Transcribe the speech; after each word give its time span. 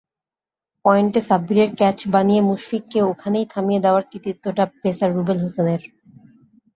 পয়েন্টে 0.85 1.21
সাব্বিরের 1.21 1.69
ক্যাচ 1.75 1.99
বানিয়ে 2.07 2.41
মুশফিককে 2.41 2.99
ওখানেই 3.03 3.45
থামিয়ে 3.53 3.83
দেওয়ার 3.85 4.03
কৃতিত্বটা 4.11 4.63
পেসার 4.81 5.09
রুবেল 5.15 5.37
হোসেনের। 5.41 5.81